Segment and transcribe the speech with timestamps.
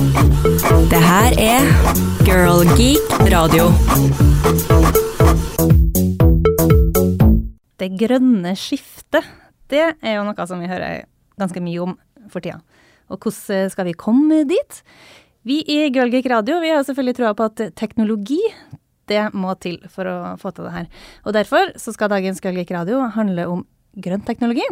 [0.00, 1.66] Det her er
[2.24, 3.66] Girl Geek radio.
[7.76, 9.28] Det grønne skiftet,
[9.68, 11.04] det er jo noe som vi hører
[11.40, 11.94] ganske mye om
[12.32, 12.62] for tida.
[13.12, 14.80] Og hvordan skal vi komme dit?
[15.44, 18.40] Vi i Girl Geek Radio vi har selvfølgelig troa på at teknologi
[19.10, 20.88] det må til for å få til det her.
[21.26, 23.66] Og derfor så skal dagens Girl Geek Radio handle om
[24.00, 24.64] grønn teknologi.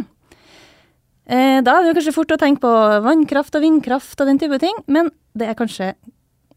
[1.29, 2.75] Eh, da er det jo kanskje fort å tenke på
[3.05, 5.93] vannkraft og vindkraft og den type ting, men det er kanskje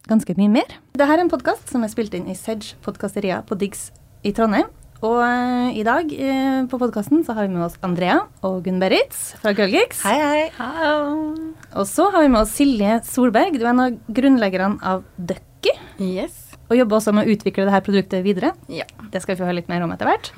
[0.07, 0.77] ganske mye mer.
[0.95, 3.89] Dette er en podkast som er spilt inn i Sedge podkasteria på Diggs
[4.23, 4.69] i Trondheim.
[5.01, 9.17] Og eh, i dag eh, på podkasten så har vi med oss Andrea og Gunn-Berit
[9.41, 10.03] fra Girlgeeks.
[10.05, 10.43] Hei, hei.
[11.75, 13.57] Og så har vi med oss Silje Solberg.
[13.57, 15.73] Du er en av grunnleggerne av Ducky.
[15.99, 16.53] Yes.
[16.69, 18.53] Og jobber også med å utvikle dette produktet videre.
[18.71, 18.85] Ja.
[19.11, 20.31] Det skal vi få høre litt mer om etter hvert.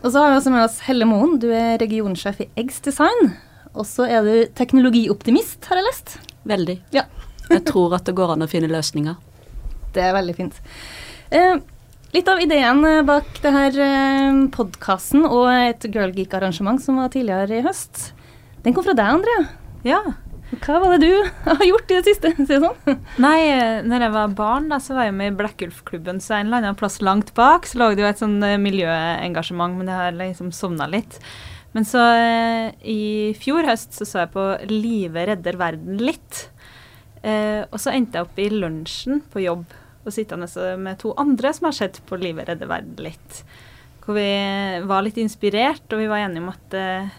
[0.00, 1.38] og så har vi også med oss Helle Moen.
[1.38, 3.30] Du er regionsjef i Eggs Design.
[3.74, 6.16] Og så er du teknologioptimist, har jeg lest.
[6.48, 6.78] Veldig.
[6.94, 7.06] Ja.
[7.50, 9.16] Jeg tror at det går an å finne løsninger.
[9.94, 10.58] Det er veldig fint.
[11.34, 11.56] Eh,
[12.14, 17.10] litt av ideen eh, bak det her eh, podkasten og et Girl Geek-arrangement som var
[17.10, 18.12] tidligere i høst,
[18.62, 19.46] den kom fra deg, Andrea.
[19.86, 20.00] Ja.
[20.50, 22.32] Hva var det du har gjort i det siste?
[22.38, 23.04] Si det sånn.
[23.22, 26.50] Nei, eh, når jeg var barn, da, så var jeg med i Blekkulfklubben, så en
[26.50, 29.96] eller annen plass langt bak så lå det jo et sånn eh, miljøengasjement, men det
[29.96, 31.20] har liksom sovna litt.
[31.72, 33.02] Men så eh, i
[33.38, 36.48] fjor høst så så jeg på Live redder verden litt.
[37.22, 39.66] Eh, og så endte jeg opp i lunsjen på jobb
[40.00, 40.48] og sittende
[40.80, 43.42] med to andre som har sett på Live redder verden litt.
[44.02, 44.30] Hvor vi
[44.88, 47.18] var litt inspirert, og vi var enige om at eh,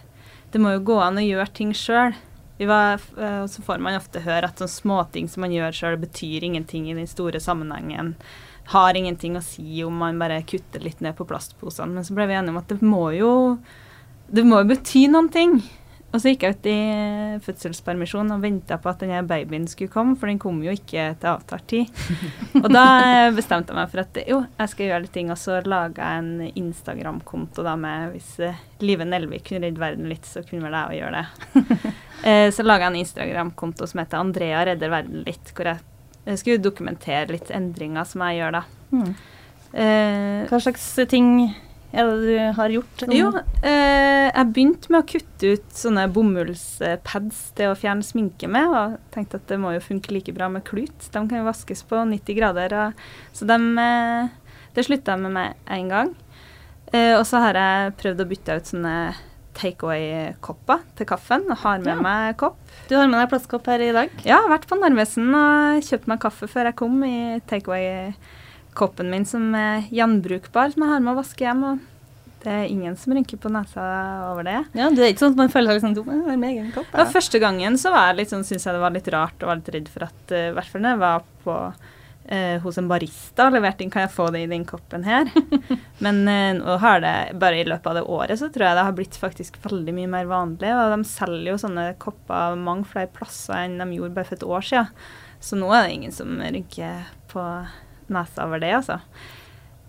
[0.52, 2.18] det må jo gå an å gjøre ting sjøl.
[2.62, 6.92] Og så får man ofte høre at sånne småting som man gjør sjøl, betyr ingenting
[6.92, 8.12] i den store sammenhengen.
[8.70, 11.96] Har ingenting å si om man bare kutter litt ned på plastposene.
[11.96, 13.32] Men så ble vi enige om at det må jo
[14.32, 15.60] det må jo bety noen ting.
[16.12, 16.80] Og så gikk jeg ut i
[17.46, 21.30] fødselspermisjon og venta på at denne babyen skulle komme, for den kom jo ikke til
[21.32, 22.02] avtalt tid.
[22.60, 22.84] og da
[23.38, 26.26] bestemte jeg meg for at jo, jeg skal gjøre litt ting, og så laga jeg
[26.26, 30.76] en Instagram-konto da med Hvis uh, Live Nelvik kunne redde verden litt, så kunne vel
[30.76, 31.96] jeg òg gjøre det.
[32.28, 35.88] uh, så laga jeg en Instagram-konto som heter Andrea redder verden litt, hvor jeg,
[36.44, 38.66] skulle dokumentere litt endringer som jeg gjør da.
[38.92, 39.12] Mm.
[39.72, 41.48] Uh, Hva slags ting
[41.94, 43.04] er det du har gjort?
[43.12, 43.30] Jo,
[43.64, 48.98] eh, jeg begynte med å kutte ut sånne bomullspads til å fjerne sminke med, og
[49.12, 50.96] tenkte at det må jo funke like bra med klut.
[51.12, 52.74] De kan jo vaskes på 90 grader.
[52.74, 52.94] Og,
[53.36, 54.30] så de, eh,
[54.76, 56.14] det slutta jeg med meg en gang.
[56.94, 58.96] Eh, og så har jeg prøvd å bytte ut sånne
[59.54, 62.02] takeaway-kopper til kaffen, og har med Ja.
[62.02, 62.58] meg kopp.
[62.88, 64.10] Du har med deg plastkopp her i dag.
[64.24, 68.16] Ja, vært på Narvesen og kjøpt meg kaffe før jeg kom i takeaway-koppen
[69.04, 71.64] min som er gjenbrukbar, som jeg har med å vaske hjem.
[71.64, 71.80] og
[72.42, 73.84] det er ingen som rynker på nesa
[74.32, 74.58] over det.
[74.74, 76.40] Ja, Det er ikke sånn at man føler seg liksom dum.
[76.40, 76.90] Med egen kopp.
[76.94, 79.52] Ja, første gangen så var jeg litt sånn, syntes jeg det var litt rart og
[79.52, 81.58] var litt redd for at uh, hvert fall når jeg var på
[82.32, 85.30] uh, hos en barista og leverte inn 'Kan jeg få det i den koppen her?'
[86.06, 88.88] Men uh, nå har det bare i løpet av det året så tror jeg det
[88.90, 90.74] har blitt faktisk veldig mye mer vanlig.
[90.74, 94.50] Og de selger jo sånne kopper mange flere plasser enn de gjorde bare for et
[94.50, 94.90] år siden.
[95.42, 97.46] Så nå er det ingen som rynker på
[98.14, 99.00] nesa over det, altså.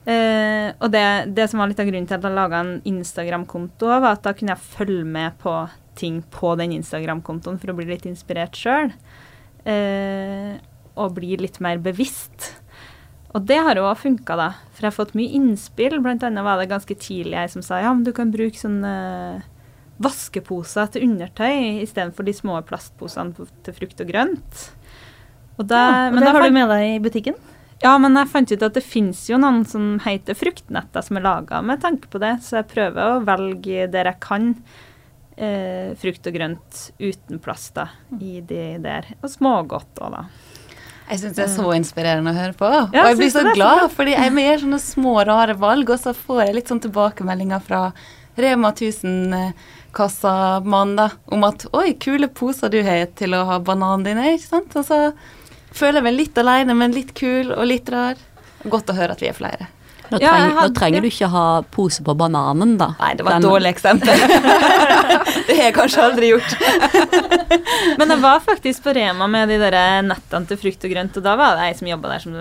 [0.03, 1.05] Uh, og det,
[1.37, 4.33] det, som var litt av grunnen til at jeg laga en Instagram-konto, var at da
[4.35, 5.55] kunne jeg følge med på
[5.99, 8.91] ting på den Instagram-kontoen for å bli litt inspirert sjøl.
[9.63, 10.59] Uh,
[10.99, 12.51] og bli litt mer bevisst.
[13.33, 14.51] Og det har òg funka, da.
[14.75, 15.97] For jeg har fått mye innspill.
[16.05, 18.93] Blant annet var det ganske tidlig jeg som sa ja, men du kan bruke sånne
[20.03, 24.63] vaskeposer til undertøy istedenfor de små plastposene til frukt og grønt.
[25.61, 27.37] Og, da, ja, og det har du med deg i butikken?
[27.83, 31.25] Ja, men jeg fant ut at det finnes jo noen som heter fruktnetter som er
[31.25, 34.45] laga med tanke på det, så jeg prøver å velge der jeg kan
[35.35, 37.87] eh, frukt og grønt uten plast da,
[38.21, 39.03] i de der.
[39.23, 40.23] Og smågodt òg, da.
[41.11, 42.69] Jeg syns det er så inspirerende å høre på.
[42.95, 46.13] Ja, og jeg blir så glad, fordi jeg gjør sånne små, rare valg, og så
[46.17, 47.81] får jeg litt sånn tilbakemeldinger fra
[48.39, 54.33] Rema 1000-kassamann da, om at 'oi, kule poser du har til å ha bananene dine',
[54.39, 54.71] ikke sant?
[54.79, 54.99] Og så
[55.75, 58.17] føler meg litt aleine, men litt kul og litt rar.
[58.69, 59.69] Godt å høre at vi er flere.
[60.13, 62.91] Nå, treng, ja, hadde- nå trenger du ikke ha pose på bananen, da.
[63.01, 64.13] Nei, det var et Den- dårlig eksempel.
[65.47, 66.53] det har jeg kanskje aldri gjort.
[67.99, 71.25] Men jeg var faktisk på Rema med de der nettene til frukt og grønt, og
[71.25, 72.37] da var det ei som jobba der som,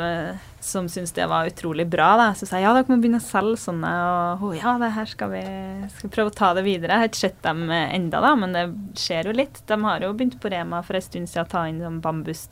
[0.71, 2.09] som syntes det var utrolig bra.
[2.19, 2.29] Da.
[2.37, 5.09] Så sa jeg ja, dere må begynne å selge sånne, og oh, ja, det her
[5.11, 5.43] skal vi
[5.91, 6.95] skal vi prøve å ta det videre.
[6.95, 8.65] Jeg har ikke sett dem enda da, men det
[8.99, 9.61] skjer jo litt.
[9.69, 12.47] De har jo begynt på Rema for en stund siden å ta inn sånn bambus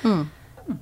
[0.00, 0.28] Mm.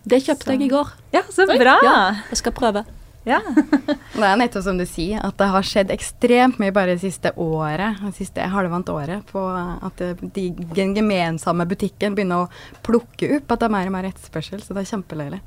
[0.05, 0.91] Det kjøpte jeg i går.
[1.15, 1.79] Ja, så bra!
[1.85, 1.99] Ja,
[2.29, 2.85] jeg skal prøve.
[3.29, 3.41] Ja.
[4.19, 7.33] Det er nettopp som du sier, at det har skjedd ekstremt mye bare det siste
[7.37, 10.01] året, det siste halvannet året, på at
[10.35, 14.63] de, den gemensamme butikken begynner å plukke opp at det er mer og mer etterspørsel.
[14.65, 15.43] Så det er kjempeløyelig.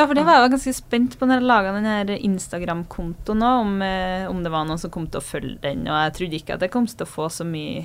[0.00, 3.72] Ja, for det var jeg ganske spent på når jeg laga den Instagram-kontoen òg, om,
[3.84, 6.54] eh, om det var noen som kom til å følge den, og jeg trodde ikke
[6.54, 7.84] at jeg kom til å få så mye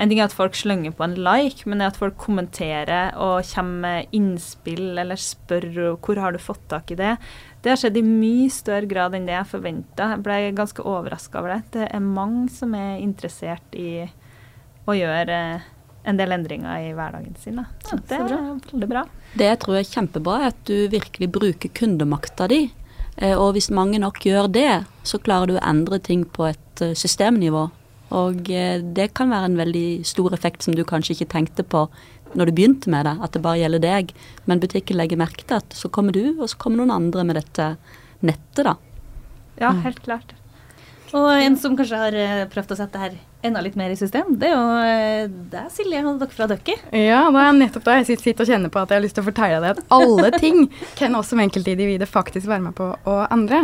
[0.00, 3.44] En ting er at folk slenger på en like, men det at folk kommenterer og
[3.44, 5.66] kommer med innspill eller spør
[6.00, 7.18] hvor har du fått tak i det,
[7.60, 10.12] det har skjedd i mye større grad enn det jeg forventa.
[10.14, 11.60] Jeg ble ganske overraska over det.
[11.74, 14.06] Det er mange som er interessert i
[14.88, 15.68] å gjøre eh,
[16.04, 17.56] en del endringer i hverdagen sin.
[17.60, 17.64] Da.
[17.84, 19.04] Så Ja, det er veldig bra.
[19.36, 22.70] Det jeg tror er kjempebra, er at du virkelig bruker kundemakta di.
[23.16, 26.80] Eh, Og hvis mange nok gjør det, så klarer du å endre ting på et
[26.82, 27.70] eh, systemnivå.
[28.10, 31.88] Og eh, det kan være en veldig stor effekt som du kanskje ikke tenkte på
[32.34, 34.12] når du begynte med det, at det bare gjelder deg.
[34.46, 37.36] Men butikken legger merke til at så kommer du, og så kommer noen andre med
[37.36, 37.72] dette
[38.22, 38.76] nettet, da.
[39.60, 40.34] Ja, helt klart.
[41.16, 43.18] Og en som kanskje har eh, prøvd å sette det her
[43.48, 46.74] enda litt mer i system, det er jo det er Silje, og dere fra Ducky.
[46.92, 49.24] Ja, det er nettopp da jeg sitter- og kjenner på at jeg har lyst til
[49.24, 50.68] å fortelle deg at alle ting
[50.98, 53.62] kan oss som enkeltindivider faktisk være med på å endre.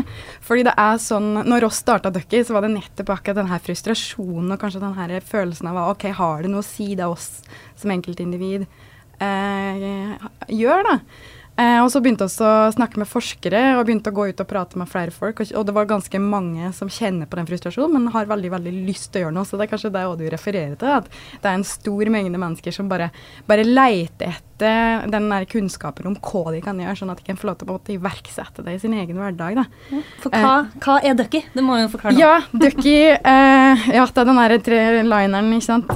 [0.48, 3.62] Fordi det er sånn, når oss starta Ducky, så var det nettopp akkurat den her
[3.68, 7.44] frustrasjonen og kanskje den her følelsen av ok, har det noe å si det oss
[7.76, 8.64] som enkeltindivid
[9.20, 10.16] eh,
[10.56, 10.98] gjør, da.
[11.56, 14.48] Eh, og så begynte vi å snakke med forskere og begynte å gå ut og
[14.50, 15.40] prate med flere folk.
[15.40, 18.74] Og, og det var ganske mange som kjenner på den frustrasjonen, men har veldig veldig
[18.88, 19.48] lyst til å gjøre noe.
[19.48, 21.08] Så det er kanskje det du refererer til, at
[21.40, 23.08] det er en stor mengde mennesker som bare,
[23.48, 27.36] bare leter etter den der kunnskapen om hva de kan gjøre, sånn at de kan
[27.36, 29.58] få lov til å iverksette det i sin egen hverdag.
[29.58, 29.64] da.
[30.22, 31.42] For hva, hva er Ducky?
[31.52, 32.22] Det må jo forklare Noe.
[32.22, 35.92] Ja, Ducky eh, Ja, det er den der tre-lineren, ikke sant.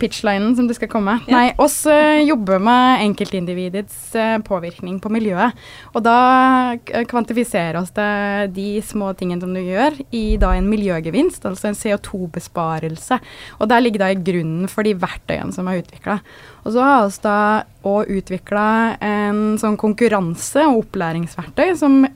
[0.00, 1.18] Pitchlinen som du skal komme.
[1.26, 1.38] Ja.
[1.38, 4.36] Nei, oss eh, jobber med enkeltindividets eh,
[4.86, 5.54] påvirkning på miljøet.
[5.94, 6.76] Og da
[7.08, 11.74] kvantifiserer oss det de små tingene som du gjør, i da en miljøgevinst, altså en
[11.74, 13.18] CO2-besparelse.
[13.60, 16.20] Og der ligger da i grunnen for de verktøyene som er utvikla.
[16.64, 22.06] Og så har vi da òg utvikla en sånn konkurranse og opplæringsverktøy som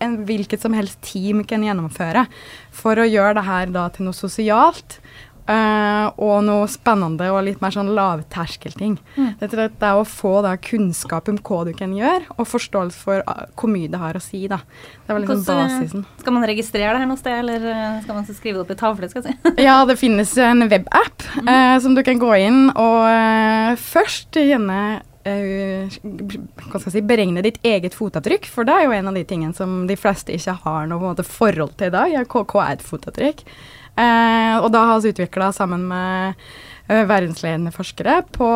[0.00, 2.24] en hvilket som helst team kan gjennomføre
[2.72, 4.96] for å gjøre det her da til noe sosialt.
[5.50, 8.96] Eh, og noe spennende og litt mer sånn lavterskelting.
[9.16, 9.30] Mm.
[9.40, 13.04] Det, er det er å få da kunnskap om hva du kan gjøre, og forståelse
[13.04, 14.44] for uh, hvor mye det har å si.
[14.50, 14.60] da.
[15.06, 16.06] Det var liksom Hvordan, eh, basisen.
[16.22, 18.80] Skal man registrere det her noe sted, eller eh, skal man skrive det opp i
[18.80, 19.10] tavle?
[19.10, 19.54] skal jeg si?
[19.66, 24.80] Ja, det finnes en webapp uh, som du kan gå inn og først gjerne
[26.80, 29.96] si, beregne ditt eget fotavtrykk, for det er jo en av de tingene som de
[30.00, 32.14] fleste ikke har noe forhold til i dag.
[32.14, 33.44] Ja, hva, hva er et fotavtrykk?
[34.00, 36.40] Eh, og da har vi utvikla sammen med
[36.88, 38.48] eh, verdensledende forskere på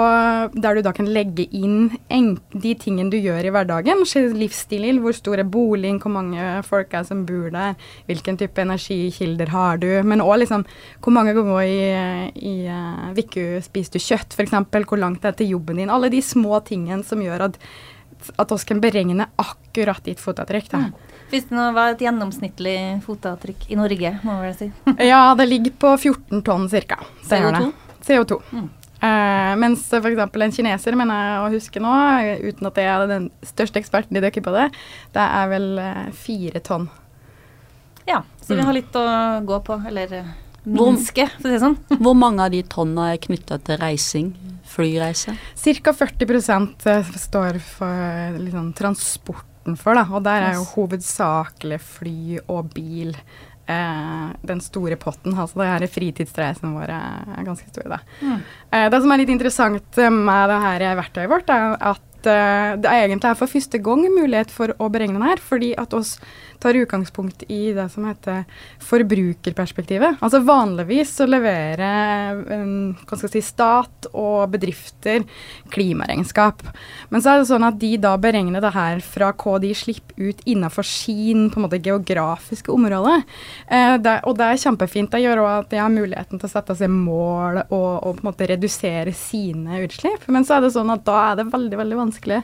[0.55, 4.05] der du da kan legge inn de tingene du gjør i hverdagen.
[4.09, 7.77] Se Livsstilen, hvor stor er boligen, hvor mange folk er som bor der,
[8.09, 10.67] hvilken type energikilder har du, men òg liksom
[11.05, 14.55] hvor mange ganger i, uh, uka spiser du kjøtt, f.eks.,
[14.89, 15.93] hvor langt det er til jobben din.
[15.93, 17.61] Alle de små tingene som gjør at
[18.41, 20.71] at oss kan beregne akkurat ditt fotavtrykk.
[20.73, 20.83] Da.
[21.33, 24.71] Hvis det nå var et gjennomsnittlig fotavtrykk i Norge, må vi vel si.
[25.11, 26.99] Ja, det ligger på 14 tonn ca.
[27.29, 27.71] CO2?
[28.07, 28.41] CO2.
[28.53, 28.69] Mm.
[29.05, 30.21] Uh, mens f.eks.
[30.41, 31.95] en kineser, mener jeg å huske nå,
[32.41, 34.69] uten at jeg er den største eksperten i dere på det,
[35.13, 36.87] det er vel fire fire tonn.
[38.07, 38.67] Ja, så vi Mm.
[38.67, 39.05] har litt å
[39.45, 40.25] gå på, eller eh,
[40.65, 41.77] minske, for å si det sånn.
[42.05, 44.35] Hvor mange av de tonna er knytta til reising?
[44.65, 45.37] Flyreise?
[45.57, 45.93] Ca.
[45.93, 50.05] 40 eh, står for liksom, transporten for, da.
[50.13, 55.37] Og der er jo hovedsakelig fly og bil eh, den store potten.
[55.37, 56.99] Altså det her fritidsreisene våre
[57.39, 58.01] er ganske store, da.
[58.21, 58.41] Mm.
[58.71, 62.91] Eh, det som er litt interessant med det her verktøyet vårt, er at eh, det
[62.91, 66.19] er egentlig er for første gang mulighet for å beregne den her, fordi at oss
[66.65, 68.45] tar utgangspunkt i det som heter
[68.83, 70.19] forbrukerperspektivet.
[70.25, 75.27] Altså vanligvis så leverer um, hva skal si, stat og bedrifter
[75.75, 76.65] klimaregnskap.
[77.13, 80.31] Men så er det sånn at de da beregner det her fra hva de slipper
[80.31, 83.21] ut innenfor sin på en måte geografiske område.
[83.69, 85.13] Eh, det, og det er kjempefint.
[85.13, 88.25] Det gjør òg at de har muligheten til å sette seg mål og, og på
[88.25, 90.25] en måte redusere sine utslipp.
[90.33, 92.41] Men så er det sånn at da er det veldig, veldig vanskelig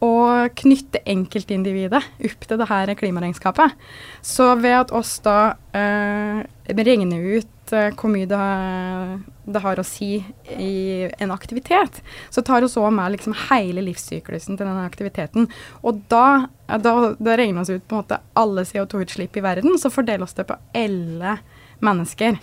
[0.00, 0.12] å
[0.56, 3.76] knytte enkeltindividet opp til det her klimaregnskapet.
[4.24, 6.40] Så ved at oss da eh,
[6.72, 8.40] regner ut eh, hvor mye det
[9.50, 10.20] det har å si
[10.54, 15.48] i en aktivitet, så tar vi òg med liksom hele livssyklusen til denne aktiviteten.
[15.82, 19.92] Og da, da, da regner vi ut på en måte alle CO2-utslipp i verden, så
[19.92, 21.38] fordeler oss det på alle
[21.84, 22.38] mennesker.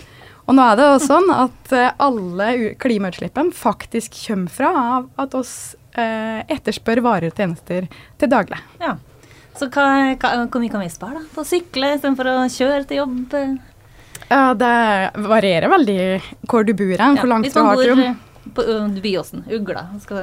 [0.48, 5.76] Og nå er det sånn at eh, alle klimautslippene faktisk kommer fra av at oss
[5.98, 7.88] etterspør varer og tjenester
[8.20, 8.60] til daglig.
[8.84, 8.96] Ja.
[9.58, 9.88] Så hva,
[10.22, 13.36] hva, hvor mye kan vi spare da, på å sykle istedenfor å kjøre til jobb?
[14.28, 14.74] Ja, det
[15.26, 16.00] varierer veldig
[16.46, 18.26] hvor du bor hen, hvor langt du har til jobb.
[18.58, 18.66] på
[19.02, 20.22] Byåsen, Ugla, skal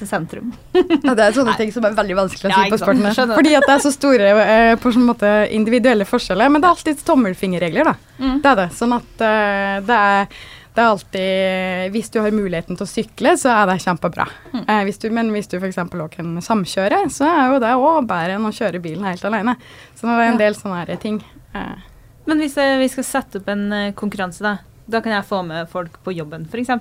[0.00, 0.52] til sentrum.
[1.06, 3.34] Ja, det er sånne ting som er veldig vanskelig å si ja, på sporten.
[3.34, 6.52] Fordi at det er så store eh, på sånn måte individuelle forskjeller.
[6.52, 8.16] Men det er alltid tommelfingerregler, da.
[8.20, 8.38] Mm.
[8.42, 8.68] Det er det.
[8.76, 10.40] Sånn at eh, det er
[10.80, 14.24] det er alltid Hvis du har muligheten til å sykle, så er det kjempebra.
[14.54, 14.62] Mm.
[14.64, 15.76] Eh, hvis du, men hvis du f.eks.
[15.84, 19.58] òg kan samkjøre, så er jo det òg bedre enn å kjøre bilen helt alene.
[19.98, 21.20] Så det er en del sånne her ting.
[21.52, 21.84] Eh,
[22.30, 24.56] Men hvis eh, vi skal sette opp en eh, konkurranse, da.
[24.90, 26.72] Da kan jeg få med folk på jobben, f.eks.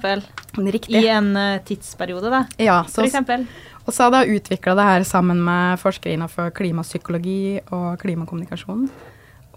[0.57, 0.95] riktig.
[1.03, 2.45] I en eh, tidsperiode, da.
[2.57, 3.43] Ja, så, For eksempel.
[3.83, 8.87] og så har jeg utvikla det her sammen med forskere innenfor klimapsykologi og klimakommunikasjon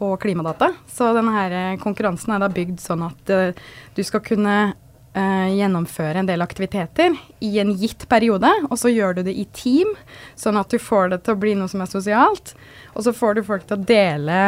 [0.03, 0.73] og klimadata.
[0.91, 3.59] Så denne eh, konkurransen er da bygd sånn at eh,
[3.97, 9.21] du skal kunne eh, gjennomføre en del aktiviteter i en gitt periode, og så gjør
[9.21, 9.93] du det i team,
[10.39, 12.55] sånn at du får det til å bli noe som er sosialt.
[12.97, 14.41] Og så får du folk til å dele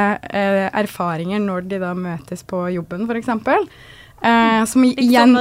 [0.75, 3.33] erfaringer når de da møtes på jobben, f.eks.
[4.25, 5.39] Eh, som igjen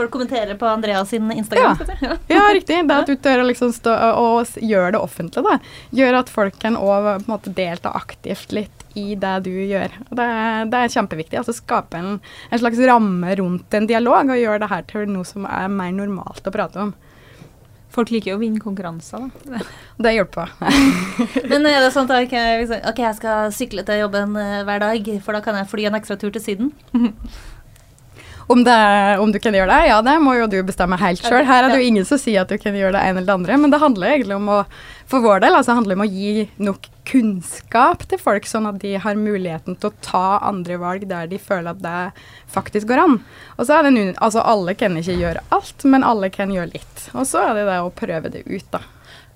[0.00, 1.76] folk kommenterer på Andreas sin Instagram.
[2.00, 2.16] Ja.
[2.26, 2.40] Ja.
[2.54, 2.88] Riktig.
[2.88, 5.58] Det at du tør å liksom stå og gjøre det offentlig, da.
[5.94, 9.92] Gjør at folk kan òg delta aktivt litt i det du gjør.
[10.10, 10.30] Det,
[10.72, 11.38] det er kjempeviktig.
[11.40, 12.16] Altså skape en,
[12.50, 15.94] en slags ramme rundt en dialog, og gjøre det her til noe som er mer
[15.94, 16.94] normalt å prate om.
[17.90, 19.62] Folk liker jo å vinne konkurranser, da.
[20.04, 20.52] Det hjelper.
[21.50, 24.84] Men er det sånn at ok, liksom, ok, jeg skal sykle til jobben eh, hver
[24.84, 26.70] dag, for da kan jeg fly en ekstra tur til Syden?
[28.50, 28.74] Om, det,
[29.22, 31.44] om du kan gjøre det, ja, det må jo du bestemme helt sjøl.
[31.46, 33.36] Her er det jo ingen som sier at du kan gjøre det ene eller det
[33.36, 34.56] andre, men det handler egentlig om å
[35.10, 38.78] for vår del altså handler det om å gi nok kunnskap til folk, sånn at
[38.82, 43.02] de har muligheten til å ta andre valg der de føler at det faktisk går
[43.02, 43.18] an.
[43.56, 46.72] Og så er det noen, altså Alle kan ikke gjøre alt, men alle kan gjøre
[46.74, 47.06] litt.
[47.14, 48.82] Og så er det det å prøve det ut, da.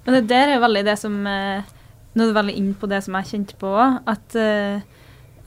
[0.04, 1.64] Men det der er veldig det som eh,
[2.14, 4.76] Nå er det veldig inn på det som jeg kjente på òg, at uh,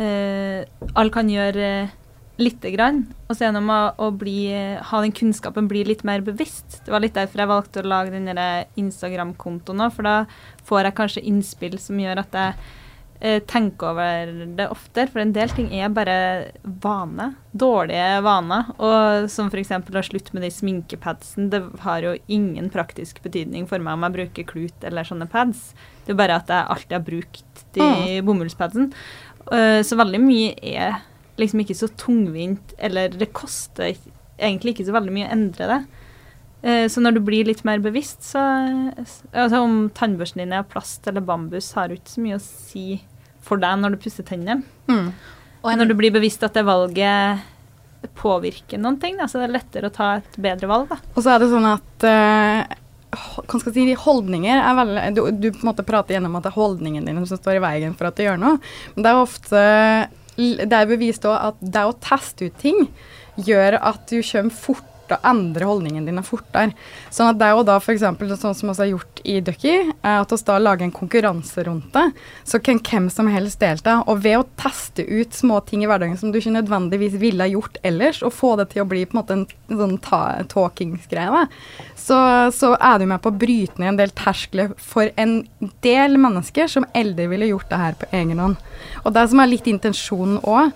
[0.01, 1.93] uh, alle kan gjøre eh,
[2.37, 3.03] lite grann.
[3.27, 6.81] Og så gjennom å, å bli, ha den kunnskapen bli litt mer bevisst.
[6.85, 8.29] Det var litt derfor jeg valgte å lage den
[8.79, 10.17] Instagram-kontoen òg, for da
[10.67, 12.69] får jeg kanskje innspill som gjør at jeg
[13.19, 15.09] eh, tenker over det oftere.
[15.13, 16.19] For en del ting er bare
[16.63, 17.31] vane.
[17.57, 18.71] Dårlige vaner.
[18.77, 19.73] Og som f.eks.
[19.73, 21.49] å slutte med de sminkepadsen.
[21.53, 25.71] Det har jo ingen praktisk betydning for meg om jeg bruker klut eller sånne pads.
[26.05, 27.91] Det er bare at jeg alltid har brukt de
[28.23, 28.91] bomullspadsen.
[29.51, 31.01] Eh, så veldig mye er
[31.37, 33.95] liksom ikke så tungvint, eller det koster
[34.37, 35.79] egentlig ikke så veldig mye å endre det.
[36.63, 38.41] Eh, Så når du blir litt mer bevisst, så
[39.33, 42.43] altså Om tannbørsten din er av plast eller bambus, har jo ikke så mye å
[42.43, 42.87] si
[43.47, 44.63] for deg når du pusser tennene.
[44.89, 45.13] Mm.
[45.63, 47.45] Og når du blir bevisst at det valget
[48.17, 50.89] påvirker noen ting, da, så det er lettere å ta et bedre valg.
[50.91, 50.99] da.
[51.15, 52.75] Og så er det sånn at eh,
[53.17, 56.45] hva skal jeg si, holdninger er veldig du, du på en måte prater gjennom at
[56.45, 58.59] det er holdningen din som står i veien for at du gjør noe.
[58.95, 59.61] Men det er ofte
[60.37, 62.87] Det er bevist òg at det å teste ut ting
[63.37, 66.73] gjør at du kommer fort og endre holdningen din fortere.
[67.13, 68.03] Sånn at det er jo da f.eks.
[68.03, 72.05] sånn som vi har gjort i Ducky, at vi da lager en konkurranse rundt det.
[72.47, 73.99] Så kan hvem som helst delta.
[74.07, 77.79] Og ved å teste ut små ting i hverdagen som du ikke nødvendigvis ville gjort
[77.87, 81.45] ellers, og få det til å bli på en måte en, sånn ta- talkingsgreie,
[81.95, 82.19] så,
[82.55, 85.39] så er du med på å bryte ned en del terskler for en
[85.85, 88.61] del mennesker som eldre ville gjort det her på egen hånd.
[89.03, 90.71] Og det som er litt intensjonen òg,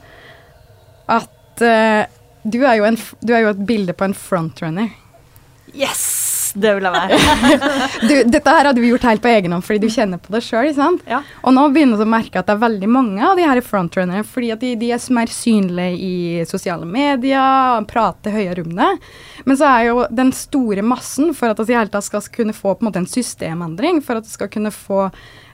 [1.11, 2.07] at eh,
[2.43, 4.91] du, er jo en, du er jo et bilde på en frontrunner.
[5.73, 6.31] Yes!
[6.51, 7.17] Det vil jeg være.
[8.09, 10.41] Du, dette her hadde vi gjort helt på egen hånd fordi du kjenner på det
[10.43, 10.71] sjøl.
[11.07, 11.21] Ja.
[11.45, 14.25] Og nå begynner du å merke at det er veldig mange av de her frontrunnerne,
[14.27, 16.15] fordi at de, de er mer synlige i
[16.49, 18.89] sosiale medier, prater høyere om det.
[19.45, 22.57] Men så er jo den store massen for at vi i hele tatt skal kunne
[22.57, 25.07] få på en måte en systemendring, for at vi skal kunne få,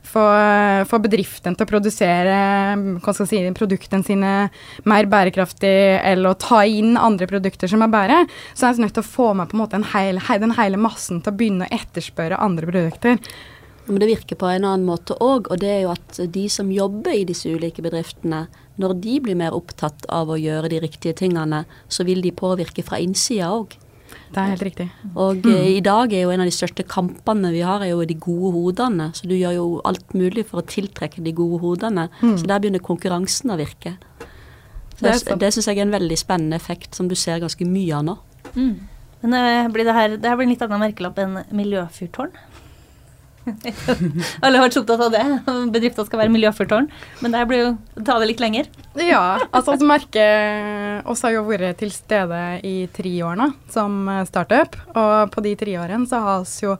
[0.07, 0.23] få,
[0.89, 2.37] få bedriften til å produsere
[3.27, 4.31] si, produktene sine
[4.87, 8.23] mer bærekraftig, eller å ta inn andre produkter som er bedre,
[8.53, 10.79] så er vi nødt til å få med på en måte en hel, den hele
[10.81, 13.21] massen til å begynne å etterspørre andre produkter.
[13.87, 16.71] Men det virker på en annen måte òg, og det er jo at de som
[16.73, 18.45] jobber i disse ulike bedriftene,
[18.77, 22.83] når de blir mer opptatt av å gjøre de riktige tingene, så vil de påvirke
[22.85, 23.77] fra innsida òg.
[24.27, 24.87] Det er helt riktig.
[25.15, 25.53] Og mm.
[25.77, 28.51] i dag er jo en av de største kampene vi har, er jo de gode
[28.55, 29.09] hodene.
[29.15, 32.09] Så du gjør jo alt mulig for å tiltrekke de gode hodene.
[32.19, 33.95] Så der begynner konkurransen å virke.
[34.97, 37.65] Så Det er det syns jeg er en veldig spennende effekt som du ser ganske
[37.69, 38.15] mye av nå.
[39.21, 42.33] Men eh, blir det, her, det her blir en litt annen merkelapp enn miljøfyrtårn.
[43.47, 45.23] Alle har vært så opptatt av det.
[45.73, 46.89] Bedrifter skal være miljøfyrtårn.
[47.21, 48.69] Men det her blir jo ta det litt lenger.
[48.99, 54.07] Ja, altså vi merker oss har jo vært til stede i tre år nå som
[54.29, 54.75] startup.
[54.95, 56.77] Og på de tre årene så har vi jo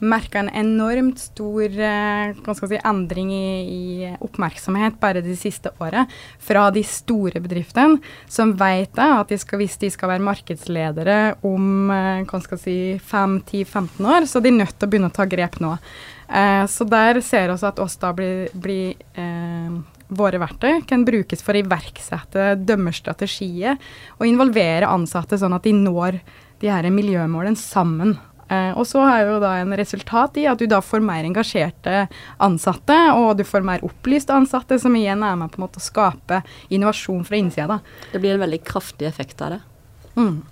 [0.00, 6.10] merka en enormt stor eh, si, endring i, i oppmerksomhet bare de siste året
[6.42, 11.92] fra de store bedriftene, som vet at de skal, hvis de skal være markedsledere om
[11.94, 12.78] eh, si,
[13.10, 15.76] 5-10-15 år, så er de nødt til å begynne å ta grep nå.
[16.30, 19.80] Eh, så der ser vi at oss da blir, blir eh,
[20.10, 23.78] våre verktøy kan brukes for å iverksette dømmerstrategier
[24.18, 26.20] og involvere ansatte sånn at de når
[26.60, 28.18] de her miljømålene sammen.
[28.50, 32.06] Eh, og så er jo da en resultat i at du da får mer engasjerte
[32.42, 35.84] ansatte, og du får mer opplyste ansatte, som igjen er med på en måte å
[35.84, 37.76] skape innovasjon fra innsida.
[37.76, 38.08] da.
[38.12, 39.60] Det blir en veldig kraftig effekt av det.
[40.18, 40.42] Mm.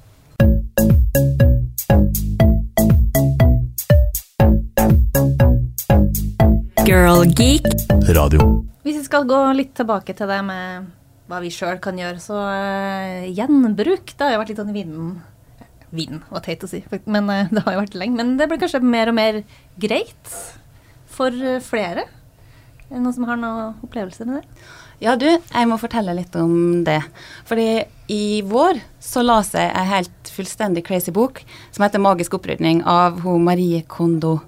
[6.87, 7.67] Girl Geek.
[8.15, 8.47] Radio.
[8.87, 10.87] Hvis vi skal gå litt tilbake til det med
[11.29, 14.79] hva vi sjøl kan gjøre, så uh, gjenbruk Det har jo vært litt sånn i
[14.79, 15.11] vinden.
[15.91, 18.21] Vinden var teit å si, men eh, det har jo vært lenge.
[18.21, 19.43] Men det blir kanskje mer og mer
[19.81, 20.35] greit
[21.13, 22.09] for eh, flere.
[22.89, 24.69] Er det noen som har noen opplevelser med det?
[24.99, 26.99] Ja, du, jeg må fortelle litt om det.
[27.47, 32.83] Fordi i vår så la seg ei helt fullstendig crazy bok som heter 'Magisk opprydning'
[32.83, 34.41] av hun Marie Kondo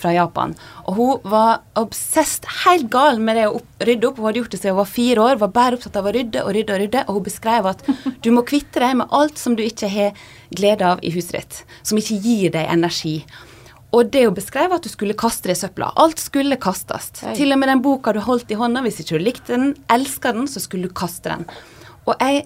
[0.00, 0.54] fra Japan.
[0.88, 4.16] Og hun var obsessed, helt gal med det å rydde opp.
[4.16, 6.44] Hun hadde gjort det siden hun var fire år, var bare opptatt av å rydde
[6.44, 7.04] og rydde og rydde.
[7.06, 7.84] Og hun beskrev at
[8.24, 10.16] du må kvitte deg med alt som du ikke har
[10.50, 11.62] glede av i huset ditt.
[11.82, 13.20] Som ikke gir deg energi.
[13.96, 15.90] Og det å beskrive at du skulle kaste det i søpla.
[15.98, 17.10] Alt skulle kastes.
[17.24, 17.34] Hei.
[17.38, 20.34] Til og med den boka du holdt i hånda, hvis ikke du likte den, elska
[20.36, 21.42] den, så skulle du kaste den.
[22.06, 22.44] Og jeg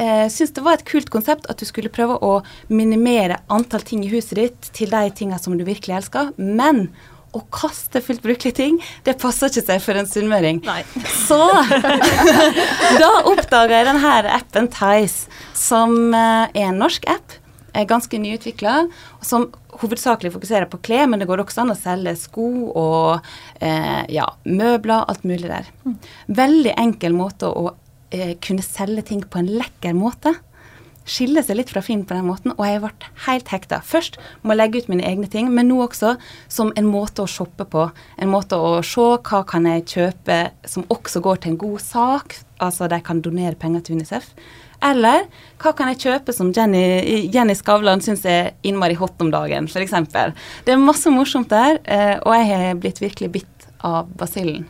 [0.00, 2.38] eh, syns det var et kult konsept at du skulle prøve å
[2.72, 6.32] minimere antall ting i huset ditt til de tingene som du virkelig elsker.
[6.40, 6.88] Men
[7.36, 10.62] å kaste fullt brukelige ting, det passer ikke seg for en sunnmøring.
[11.26, 11.40] Så
[13.02, 17.36] da oppdaga jeg denne appen Tice, som eh, er en norsk app.
[17.76, 18.86] Er ganske nyutvikla,
[19.22, 23.28] som hovedsakelig fokuserer på klær, men det går også an å selge sko og
[23.60, 25.68] eh, ja, møbler, alt mulig der.
[26.40, 27.68] Veldig enkel måte å
[28.10, 30.34] eh, kunne selge ting på en lekker måte.
[31.08, 32.90] Skiller seg litt fra Finn på den måten, og jeg ble
[33.26, 33.80] helt hekta.
[33.84, 36.14] Først må jeg legge ut mine egne ting, men nå også
[36.52, 37.88] som en måte å shoppe på.
[38.20, 42.38] En måte å se hva kan jeg kjøpe som også går til en god sak,
[42.64, 44.30] altså de kan donere penger til UNICEF.
[44.84, 45.24] Eller
[45.58, 49.96] hva kan jeg kjøpe som Jenny, Jenny Skavlan syns er innmari hot om dagen, f.eks.
[50.66, 54.68] Det er masse morsomt der, eh, og jeg har blitt virkelig bitt av basillen.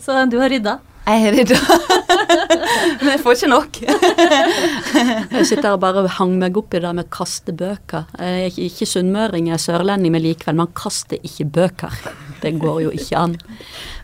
[0.00, 0.78] Så du har rydda?
[1.04, 1.58] Jeg har rydda,
[3.00, 3.78] men jeg får ikke nok.
[5.34, 8.06] Jeg sitter her og bare hang meg opp i det med å kaste bøker.
[8.18, 11.96] Jeg er ikke- sunnmøring, jeg er sørlending, men likevel, man kaster ikke bøker.
[12.42, 13.36] Det går jo ikke an.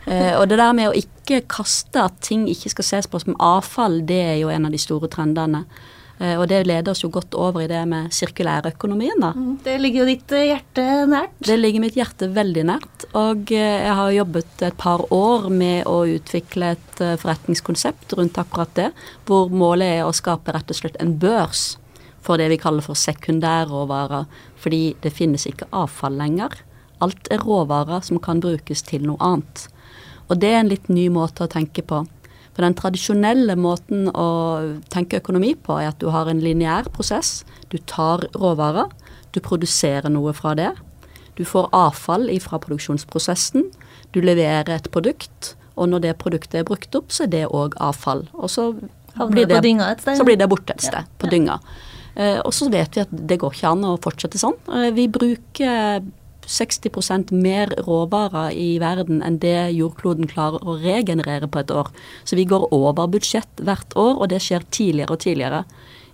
[0.07, 3.35] Eh, og det der med å ikke kaste, at ting ikke skal ses på som
[3.39, 5.65] avfall, det er jo en av de store trendene.
[6.21, 9.31] Eh, og det leder oss jo godt over i det med sirkulærøkonomien, da.
[9.65, 11.33] Det ligger jo ditt eh, hjerte nært.
[11.41, 15.89] Det ligger mitt hjerte veldig nært, og eh, jeg har jobbet et par år med
[15.89, 18.89] å utvikle et forretningskonsept rundt akkurat det,
[19.25, 21.71] hvor målet er å skape rett og slett en børs
[22.21, 24.27] for det vi kaller for sekundærråvarer,
[24.61, 26.53] fordi det finnes ikke avfall lenger.
[27.01, 29.65] Alt er råvarer som kan brukes til noe annet.
[30.29, 32.03] Og det er en litt ny måte å tenke på.
[32.51, 34.27] For den tradisjonelle måten å
[34.91, 37.41] tenke økonomi på er at du har en lineær prosess.
[37.71, 38.91] Du tar råvarer,
[39.31, 40.73] du produserer noe fra det.
[41.39, 43.69] Du får avfall fra produksjonsprosessen.
[44.11, 47.77] Du leverer et produkt, og når det produktet er brukt opp, så er det òg
[47.79, 48.25] avfall.
[48.35, 48.73] Og så
[49.31, 49.61] blir det
[50.03, 51.57] så blir det borte et sted, på dynga.
[52.15, 54.57] Eh, og så vet vi at det går ikke an å fortsette sånn.
[54.67, 56.03] Eh, vi bruker
[56.47, 61.91] 60% mer råvarer i verden enn det jordkloden klarer å regenerere på et år.
[62.23, 65.65] Så vi går over budsjett hvert år, og det skjer tidligere og tidligere.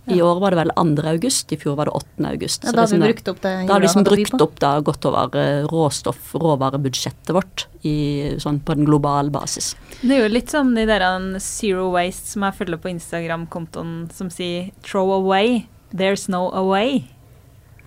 [0.07, 1.03] I år var det vel 2.
[1.11, 2.27] august, i fjor var det 8.
[2.29, 2.63] august.
[2.63, 4.59] Ja, da har er vi sånn- brukt opp det da har vi liksom brukt opp
[4.59, 9.75] da godt over eh, råstoff, råvarebudsjettet vårt i, sånn på en global basis.
[10.01, 14.29] Det er jo litt som de der Zero Waste som jeg følger på Instagram-kontoen som
[14.29, 15.65] sier 'throw away'.
[15.93, 17.09] There's no away.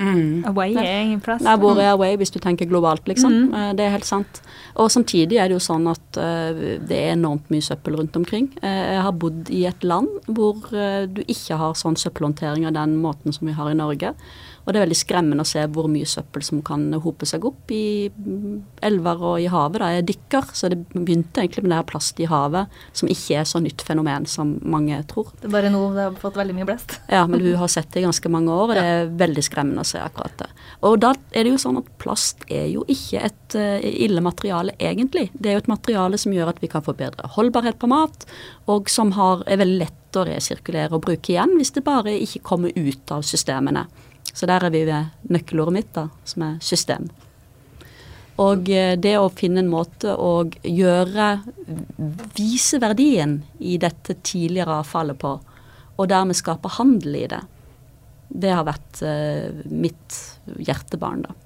[0.01, 0.45] Mm.
[0.49, 1.43] Away er ingen plass.
[1.45, 3.33] Der bor jeg away, hvis du tenker globalt, liksom.
[3.51, 3.55] Mhm.
[3.55, 4.41] Eh, Det er helt sant.
[4.77, 8.49] Og samtidig er det jo sånn at eh, det er enormt mye søppel rundt omkring.
[8.63, 10.55] Eh, Jeg har bodd i et land hvor
[11.13, 14.15] du ikke har sånn søppelhåndtering av den måten som vi har i Norge.
[14.65, 17.73] Og det er veldig skremmende å se hvor mye søppel som kan hope seg opp
[17.75, 18.11] i
[18.87, 19.81] elver og i havet.
[19.83, 19.91] Da.
[19.97, 23.49] Jeg dykker, så det begynte egentlig med det her plast i havet, som ikke er
[23.49, 25.33] så nytt fenomen som mange tror.
[25.41, 26.99] Det er bare nå det har fått veldig mye blest.
[27.11, 29.85] Ja, men du har sett det i ganske mange år, og det er veldig skremmende
[29.85, 30.51] å se akkurat det.
[30.87, 34.77] Og da er det jo sånn at plast er jo ikke et eh, ille materiale
[34.79, 35.29] egentlig.
[35.35, 38.27] Det er jo et materiale som gjør at vi kan få bedre holdbarhet på mat,
[38.71, 42.43] og som har, er veldig lett å resirkulere og bruke igjen hvis det bare ikke
[42.47, 43.87] kommer ut av systemene.
[44.33, 47.09] Så der er vi ved nøkkelordet mitt, da, som er system.
[48.41, 51.31] Og eh, det å finne en måte å gjøre
[52.37, 55.35] Vise verdien i dette tidligere avfallet på,
[56.01, 57.43] og dermed skape handel i det,
[58.31, 60.17] det har vært eh, mitt
[60.57, 61.37] hjertebarn, da.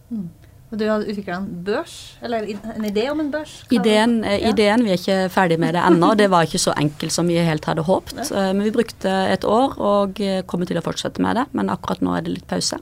[0.74, 1.92] Og du har utvikla en børs,
[2.24, 3.52] eller en idé om en børs?
[3.70, 4.50] Ideen, eh, Ja.
[4.50, 6.16] ideen, vi er ikke ferdig med det ennå.
[6.16, 8.30] Det var ikke så enkelt som vi helt hadde håpet.
[8.30, 8.52] Ja.
[8.52, 12.00] Men vi brukte et år og eh, kommer til å fortsette med det, men akkurat
[12.00, 12.78] nå er det litt pause.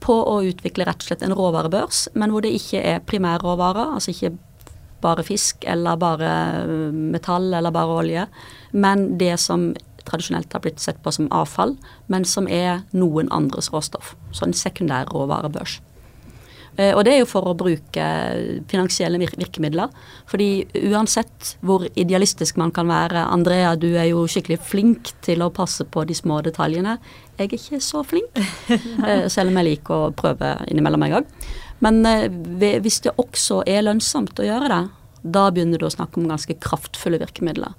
[0.00, 4.10] På å utvikle rett og slett en råvarebørs, men hvor det ikke er primærråvarer, altså
[4.10, 4.36] ikke
[5.00, 6.30] bare fisk eller bare
[6.64, 8.26] eh, metall eller bare olje,
[8.72, 9.74] men det som
[10.08, 11.76] tradisjonelt har blitt sett på som avfall,
[12.08, 14.16] men som er noen andres råstoff.
[14.32, 15.80] Så en sekundær råvarebørs.
[16.78, 18.08] Eh, Og det er jo for å bruke
[18.70, 19.90] finansielle virkemidler.
[20.30, 25.50] Fordi uansett hvor idealistisk man kan være, Andrea du er jo skikkelig flink til å
[25.50, 26.98] passe på de små detaljene.
[27.38, 28.38] Jeg er ikke så flink,
[29.06, 31.26] eh, selv om jeg liker å prøve innimellom en gang.
[31.84, 32.28] Men eh,
[32.82, 34.82] hvis det også er lønnsomt å gjøre det,
[35.22, 37.74] da begynner du å snakke om ganske kraftfulle virkemidler.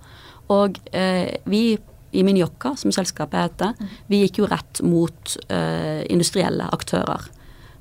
[0.51, 1.77] Og eh, vi
[2.11, 7.27] i Minjokka, som selskapet heter, vi gikk jo rett mot eh, industrielle aktører.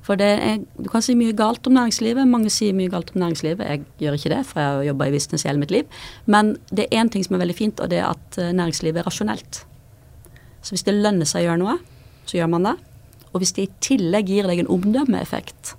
[0.09, 2.25] For det er, du kan si mye galt om næringslivet.
[2.25, 3.61] Mange sier mye galt om næringslivet.
[3.61, 5.99] Jeg gjør ikke det, for jeg har jobba i business hele mitt liv.
[6.25, 9.03] Men det er én ting som er veldig fint, og det er at eh, næringslivet
[9.03, 9.61] er rasjonelt.
[10.65, 11.77] Så hvis det lønner seg å gjøre noe,
[12.25, 12.75] så gjør man det.
[13.29, 15.75] Og hvis det i tillegg gir deg en omdømmeeffekt,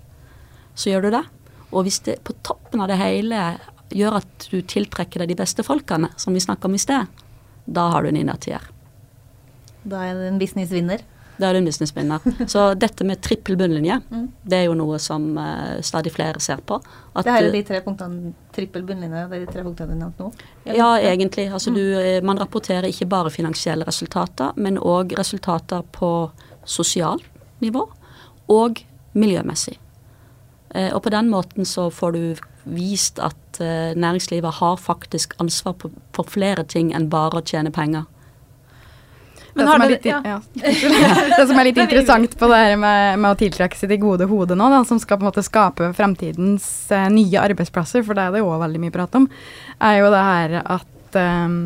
[0.78, 1.24] så gjør du det.
[1.74, 3.42] Og hvis det på toppen av det hele
[3.90, 7.10] gjør at du tiltrekker deg de beste folkene, som vi snakka om i sted,
[7.66, 8.62] da har du en innertier.
[9.82, 11.02] Da er det en businessvinner.
[11.40, 12.24] Da er du en businessvinner.
[12.52, 14.00] Så dette med trippel bunnlinje,
[14.44, 16.80] det er jo noe som uh, stadig flere ser på.
[17.14, 20.02] At det her er de tre punktene, trippel bunnlinje, det er de tre punktene du
[20.02, 20.50] nevnte nå.
[20.68, 21.48] Ja, egentlig.
[21.50, 26.12] Altså du, eh, man rapporterer ikke bare finansielle resultater, men òg resultater på
[26.68, 27.22] sosial
[27.64, 27.86] nivå
[28.52, 28.84] og
[29.16, 29.78] miljømessig.
[30.74, 32.22] Uh, og på den måten så får du
[32.70, 37.72] vist at uh, næringslivet har faktisk ansvar på, for flere ting enn bare å tjene
[37.74, 38.04] penger.
[39.54, 40.20] Men det, har som er det, litt, ja.
[40.24, 40.40] ja.
[41.38, 44.28] det som er litt interessant på det her med, med å tiltrekke seg det gode
[44.30, 48.28] hodet nå, da, som skal på en måte skape fremtidens eh, nye arbeidsplasser, for det
[48.28, 49.26] er det òg veldig mye prat om,
[49.90, 51.60] er jo det her at ehm,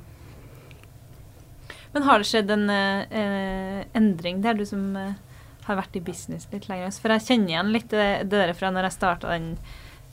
[1.96, 4.42] Men har det skjedd en eh, endring?
[4.44, 5.14] Det er du som eh,
[5.64, 6.92] har vært i business litt lenger?
[7.00, 9.54] For jeg kjenner igjen litt det, det der fra når jeg starta den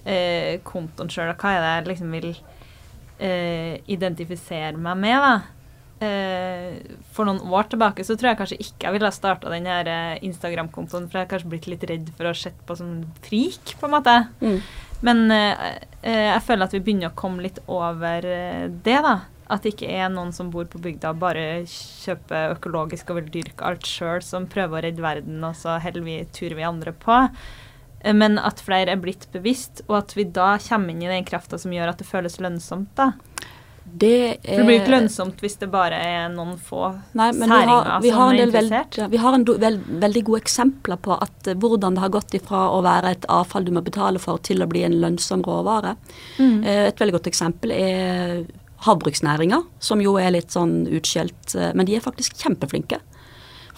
[0.07, 5.35] eh, kontoen sjøl, hva er det jeg liksom vil eh, identifisere meg med, da.
[6.03, 6.79] Eh,
[7.15, 9.91] for noen år tilbake så tror jeg kanskje ikke jeg ville ha starta den her
[9.91, 12.95] eh, Instagram-kontoen, for jeg har kanskje blitt litt redd for å se på som
[13.27, 14.17] frik, på en måte.
[14.39, 14.59] Mm.
[15.03, 19.17] Men jeg føler at vi begynner å komme litt over det, da.
[19.53, 23.67] At det ikke er noen som bor på bygda bare kjøper økologisk og vil dyrke
[23.69, 27.19] alt sjøl, som prøver å redde verden, og så heller vi turer vi andre på.
[28.03, 31.25] Eh, Men at flere er blitt bevisst, og at vi da kommer inn i den
[31.29, 32.89] krafta som gjør at det føles lønnsomt.
[32.97, 33.13] da.
[33.85, 36.85] Det, For det blir ikke er- lønnsomt hvis det bare er noen få
[37.19, 38.97] Nei, men vi særinger har, vi som er interessert.
[38.97, 42.09] veld, vi har en do, veld, veldig gode eksempler på at eh, hvordan det har
[42.15, 45.43] gått ifra å være et avfall du må betale for, til å bli en lønnsom
[45.43, 45.97] råvare.
[46.39, 46.63] Mm.
[46.65, 48.47] Eh, Et veldig godt eksempel er
[48.87, 53.01] havbruksnæringa, som jo er litt sånn utskjelt, eh, men de er faktisk kjempeflinke.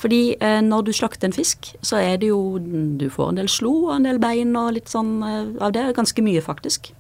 [0.00, 2.58] Fordi eh, når du slakter en fisk, så er det jo
[2.98, 5.86] Du får en del slo og en del bein og litt sånn eh, av det.
[5.96, 6.90] Ganske mye, faktisk.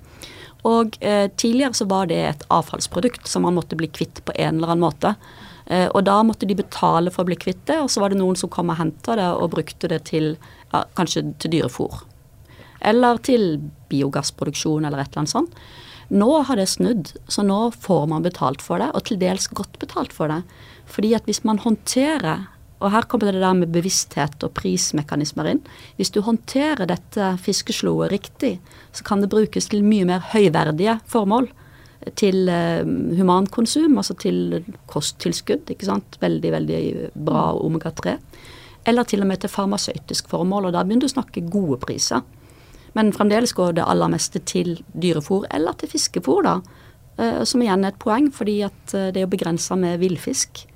[0.64, 4.56] Og eh, tidligere så var det et avfallsprodukt som man måtte bli kvitt på en
[4.56, 5.14] eller annen måte.
[5.66, 8.20] Eh, og da måtte de betale for å bli kvitt det, og så var det
[8.20, 10.34] noen som kom og henta det og brukte det til
[10.72, 12.04] ja, kanskje til dyrefôr.
[12.84, 13.58] Eller til
[13.92, 15.60] biogassproduksjon eller et eller annet sånt.
[16.08, 19.78] Nå har det snudd, så nå får man betalt for det, og til dels godt
[19.82, 20.42] betalt for det.
[20.90, 22.48] Fordi at hvis man håndterer
[22.84, 25.60] og her kommer det der med bevissthet og prismekanismer inn.
[25.96, 28.58] Hvis du håndterer dette fiskesloet riktig,
[28.92, 31.48] så kan det brukes til mye mer høyverdige formål.
[32.20, 32.84] Til eh,
[33.16, 34.58] humankonsum, altså til
[34.90, 36.18] kosttilskudd, ikke sant.
[36.20, 36.80] Veldig, veldig
[37.16, 38.18] bra omega-3.
[38.84, 42.26] Eller til og med til farmasøytisk formål, og da begynner du å snakke gode priser.
[42.94, 46.60] Men fremdeles går det aller meste til dyrefôr eller til fiskefôr, da.
[47.18, 50.66] eh, Som igjen er et poeng, fordi at eh, det er begrensa med villfisk.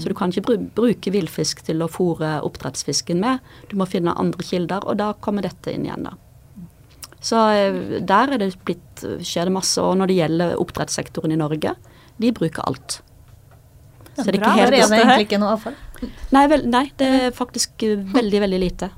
[0.00, 3.40] Så du kan ikke bruke villfisk til å fôre oppdrettsfisken med.
[3.68, 6.14] Du må finne andre kilder, og da kommer dette inn igjen, da.
[7.20, 9.76] Så eh, der er det blitt, skjer det masse.
[9.82, 11.74] Og når det gjelder oppdrettssektoren i Norge,
[12.16, 13.02] de bruker alt.
[14.16, 15.74] Så det er ikke helt det er egentlig ikke noe avfall.
[16.32, 17.84] Nei, vel, nei, det er faktisk
[18.16, 18.88] veldig, veldig lite.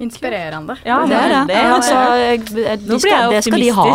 [0.00, 0.76] Inspirerende.
[0.84, 1.56] Ja, Det er det.
[1.60, 3.86] Altså, jeg- de skal, det skal de ha.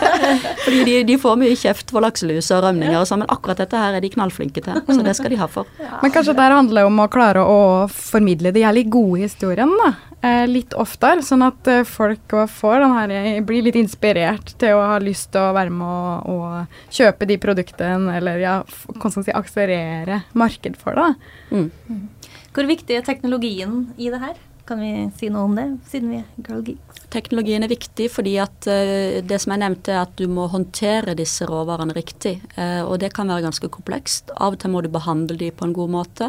[0.64, 3.76] Fordi de, de får mye kjeft for lakselus og rømninger og sånn, men akkurat dette
[3.76, 4.80] her er de knallflinke til.
[4.88, 5.68] Så det skal de ha for.
[6.02, 7.58] Men kanskje det handler om å klare å
[7.92, 9.90] formidle de jævlig gode historiene da,
[10.22, 14.76] eh, litt oftere, sånn at eh, folk får den her, eh, blir litt inspirert til
[14.78, 19.32] å ha lyst til å være med og, og kjøpe de produktene, eller ja, si,
[19.36, 21.10] akselerere marked for det.
[21.52, 22.08] Mm.
[22.50, 24.38] Hvor viktig er teknologien i det her?
[24.70, 26.98] Kan vi si noe om det, siden vi er girl geeks?
[27.10, 31.16] Teknologien er viktig fordi at eh, det som jeg nevnte er at du må håndtere
[31.18, 32.36] disse råvarene riktig.
[32.54, 34.30] eh, og det kan være ganske komplekst.
[34.36, 36.28] Av og til må du behandle de på en god måte.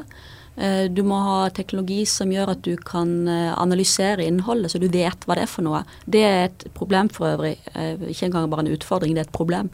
[0.57, 5.29] Eh, du må ha teknologi som gjør at du kan analysere innholdet, så du vet
[5.29, 5.83] hva det er for noe.
[6.09, 7.59] Det er et problem for øvrig.
[7.75, 9.69] ikke engang bare en utfordring, det er et problem.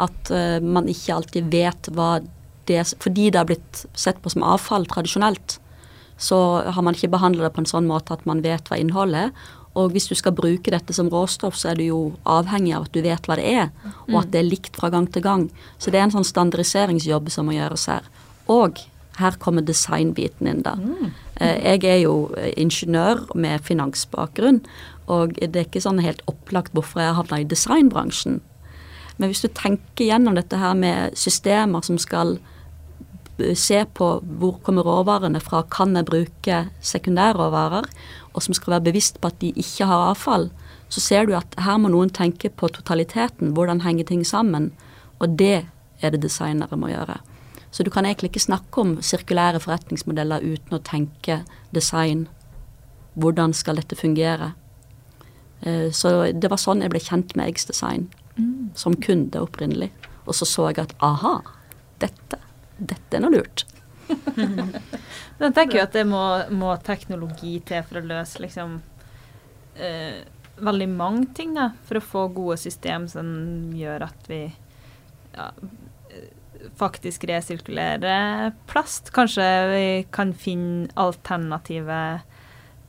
[0.00, 0.32] At
[0.64, 2.14] man ikke alltid vet hva
[2.66, 5.60] det er Fordi det har blitt sett på som avfall tradisjonelt,
[6.16, 6.38] så
[6.72, 9.54] har man ikke behandla det på en sånn måte at man vet hva innholdet er.
[9.76, 12.94] Og hvis du skal bruke dette som råstoff, så er du jo avhengig av at
[12.96, 13.66] du vet hva det er,
[14.08, 15.50] og at det er likt fra gang til gang.
[15.76, 18.08] Så det er en sånn standardiseringsjobb som må gjøres her.
[18.48, 18.80] Og
[19.20, 20.76] her kommer designbiten inn, da.
[21.40, 24.62] Eh, Jeg er jo eh, ingeniør med finansbakgrunn,
[25.08, 28.40] og det er ikke sånn helt opplagt hvorfor jeg havna i designbransjen.
[29.18, 32.38] Men hvis du tenker gjennom dette her med systemer som skal
[33.54, 34.08] se på
[34.40, 37.84] hvor kommer råvarene fra, kan jeg bruke sekundærråvarer,
[38.32, 40.50] og som skal være bevisst på at de ikke har avfall,
[40.88, 44.70] så ser du at her må noen tenke på totaliteten, hvordan henger ting sammen,
[45.18, 45.66] og det
[46.02, 47.18] er det designere må gjøre.
[47.70, 51.42] Så du kan egentlig ikke snakke om sirkulære forretningsmodeller uten å tenke
[51.74, 52.28] design.
[53.14, 54.54] Hvordan skal dette fungere?
[55.62, 58.08] Eh, Så det var sånn jeg ble kjent med Eggs Design,
[58.74, 59.90] som kunde opprinnelig.
[60.26, 61.40] Og så så jeg at aha,
[62.00, 62.38] dette,
[62.76, 63.66] dette er noe lurt.
[65.40, 66.22] Jeg tenker jo at det må,
[66.54, 68.78] må teknologi til for å løse liksom
[69.76, 70.22] eh,
[70.56, 71.70] veldig mange ting, da.
[71.88, 73.28] For å få gode system som
[73.76, 74.40] gjør at vi
[75.36, 75.50] ja,
[76.10, 76.30] eh,
[76.78, 79.12] faktisk resirkulerer plast.
[79.16, 82.00] Kanskje vi kan finne alternative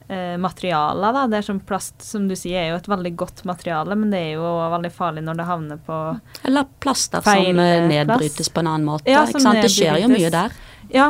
[0.07, 1.13] eh, materialer.
[1.13, 1.27] Da.
[1.27, 4.21] Det er som plast, som du sier, er jo et veldig godt materiale, men det
[4.23, 5.97] er jo veldig farlig når det havner på
[6.47, 9.11] Eller plaster Feil, som nedbrytes eh, nedbrytes på en annen måte.
[9.11, 9.25] Ja?
[9.27, 10.55] Det skjer jo mye der.
[10.93, 11.09] Ja,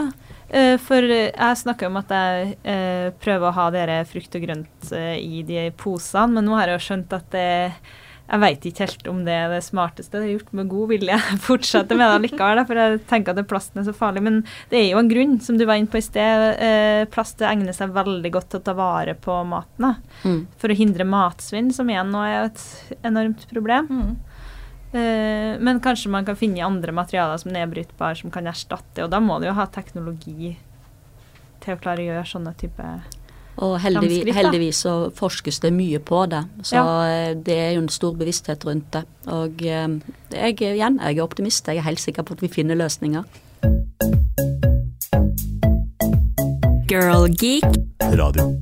[0.50, 4.48] eh, for eh, jeg snakka om at jeg eh, prøver å ha dere frukt og
[4.48, 7.50] grønt eh, i de posene, men nå har jeg jo skjønt at det
[8.28, 10.20] jeg veit ikke helt om det er det smarteste.
[10.20, 11.18] Det er gjort med god vilje.
[11.32, 14.24] Jeg fortsetter med det likevel, for jeg tenker at plasten er så farlig.
[14.26, 16.44] Men det er jo en grunn, som du var inne på i sted.
[16.64, 19.96] Eh, plast egner seg veldig godt til å ta vare på maten.
[20.24, 20.48] Mm.
[20.60, 23.88] for å hindre matsvinn, som igjen nå er et enormt problem.
[23.88, 24.16] Mm.
[25.64, 29.04] men kanskje man kan finne andre materialer som nedbrytbare, som kan erstatte.
[29.04, 30.56] Og da må du jo ha teknologi
[31.64, 32.88] til å klare å gjøre sånne type
[33.58, 36.44] Og heldigvis, heldigvis så forskes det mye på det.
[36.64, 36.84] Så Ja.
[37.08, 39.04] eh, det er jo en stor bevissthet rundt det.
[39.28, 39.88] Og eh,
[40.32, 41.68] jeg, igjen, jeg er optimist.
[41.68, 43.24] Jeg er helt sikker på at vi finner løsninger.
[46.88, 47.64] Girl Geek.
[48.02, 48.54] Radio.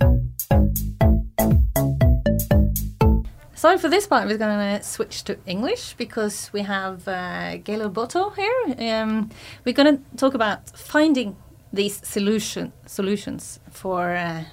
[3.55, 7.89] Sorry for this part, we're going to switch to English because we have uh, Gaylor
[7.89, 8.75] Boto here.
[9.01, 9.29] Um,
[9.65, 11.35] we're going to talk about finding
[11.73, 14.43] these solution solutions for uh,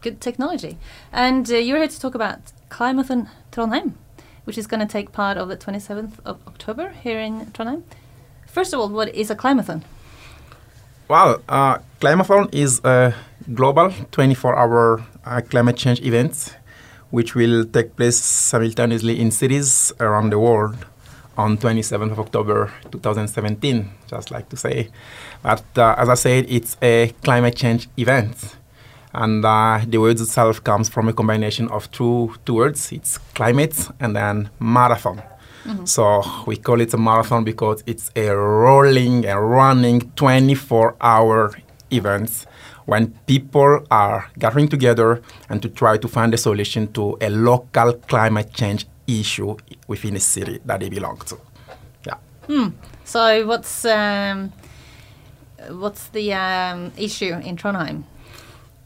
[0.00, 0.78] good technology,
[1.12, 2.38] and uh, you're here to talk about
[2.70, 3.94] Climathon Trondheim,
[4.44, 7.82] which is going to take part of the 27th of October here in Trondheim.
[8.46, 9.82] First of all, what is a Climathon?
[11.08, 13.14] Well, uh, Climathon is a
[13.54, 16.56] global 24-hour uh, climate change event
[17.10, 20.76] which will take place simultaneously in cities around the world
[21.36, 24.88] on 27th of October 2017, just like to say.
[25.42, 28.56] But uh, as I said, it's a climate change event.
[29.12, 32.92] And uh, the word itself comes from a combination of two, two words.
[32.92, 35.22] It's climate and then marathon.
[35.84, 41.52] So we call it a marathon because it's a rolling and running 24 hour
[41.90, 42.46] event
[42.86, 47.92] when people are gathering together and to try to find a solution to a local
[47.92, 51.38] climate change issue within a city that they belong to.
[52.06, 52.16] Yeah.
[53.04, 54.52] So what's um,
[55.68, 58.04] what's the um, issue in Trondheim?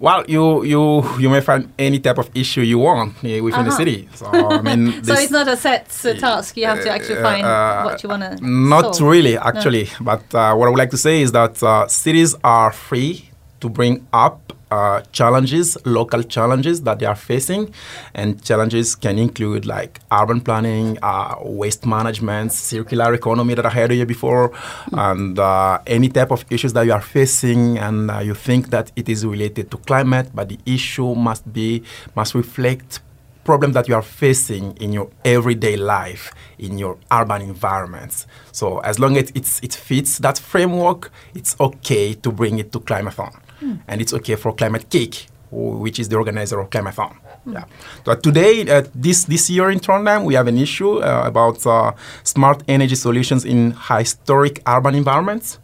[0.06, 0.82] Well, you you
[1.22, 3.80] you may find any type of issue you want eh, within the Uh-huh.
[3.82, 3.98] city.
[4.20, 4.26] So
[4.58, 6.50] I mean, So it's not a set uh, task.
[6.60, 8.30] You have to actually find Uh, what you want to.
[8.74, 9.86] Not really, actually.
[10.10, 13.14] But uh, what I would like to say is that uh, cities are free
[13.62, 13.94] to bring
[14.26, 14.38] up
[14.70, 17.72] uh, challenges, local challenges that they are facing,
[18.14, 23.90] and challenges can include like urban planning, uh, waste management, circular economy that I had
[23.90, 24.52] here before,
[24.92, 28.92] and uh, any type of issues that you are facing, and uh, you think that
[28.96, 31.82] it is related to climate, but the issue must be
[32.14, 33.00] must reflect
[33.44, 38.26] problem that you are facing in your everyday life in your urban environments.
[38.52, 42.80] So as long as it's, it fits that framework it's okay to bring it to
[42.80, 43.43] climathon
[43.88, 47.64] and it's okay for climate cake which is the organizer of climathon yeah.
[48.04, 51.92] But today, uh, this this year in Trondheim, we have an issue uh, about uh,
[52.22, 55.58] smart energy solutions in historic urban environments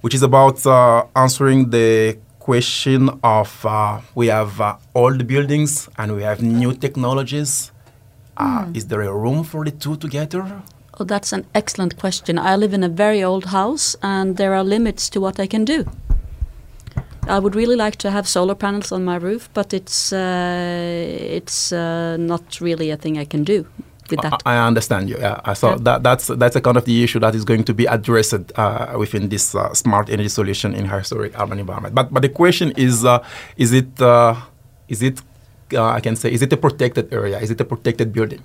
[0.00, 6.16] which is about uh, answering the question of uh, we have uh, old buildings and
[6.16, 7.70] we have new technologies.
[8.36, 10.62] Uh, Is there a room for the two together?
[10.98, 12.38] Oh, that's an excellent question.
[12.38, 15.64] I live in a very old house, and there are limits to what I can
[15.64, 15.84] do.
[17.28, 21.72] I would really like to have solar panels on my roof, but it's uh, it's
[21.72, 23.66] uh, not really a thing I can do
[24.10, 24.42] with that.
[24.44, 25.16] I, I understand you.
[25.18, 26.02] Yeah, I saw that.
[26.02, 29.28] That's that's a kind of the issue that is going to be addressed uh, within
[29.28, 31.94] this uh, smart energy solution in historic urban environment.
[31.94, 33.24] But but the question is, uh,
[33.56, 34.34] is it uh,
[34.88, 35.20] is it
[35.74, 37.38] uh, I can say is it a protected area?
[37.38, 38.42] Is it a protected building?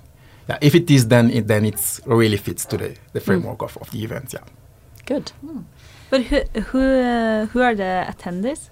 [0.48, 3.76] Yeah, if it is, then it then it's really fits to the, the framework of,
[3.78, 4.32] of the event.
[4.32, 4.44] Yeah.
[5.04, 5.32] Good.
[6.10, 6.40] But who
[6.70, 8.70] who uh, who are the attendees?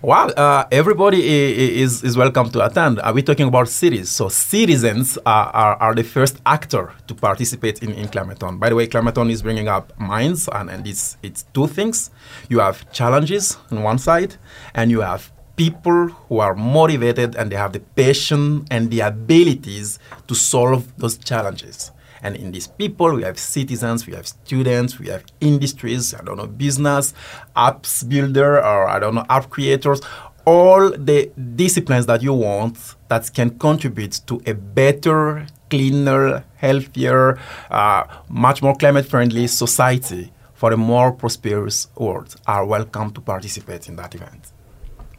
[0.00, 3.00] Well, uh, everybody is, is welcome to attend.
[3.00, 4.10] Are we're talking about cities.
[4.10, 8.58] So citizens are, are, are the first actor to participate in, in.
[8.58, 12.10] By the way, Climathon is bringing up minds, and, and it's, it's two things.
[12.50, 14.36] You have challenges on one side,
[14.74, 19.98] and you have people who are motivated and they have the passion and the abilities
[20.26, 21.92] to solve those challenges.
[22.24, 26.38] And in these people, we have citizens, we have students, we have industries, I don't
[26.38, 27.12] know, business,
[27.54, 30.00] apps builder, or I don't know, app creators,
[30.46, 37.38] all the disciplines that you want that can contribute to a better, cleaner, healthier,
[37.70, 43.86] uh, much more climate friendly society for a more prosperous world are welcome to participate
[43.88, 44.53] in that event.